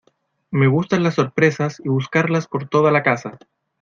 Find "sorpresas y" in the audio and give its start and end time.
1.13-1.87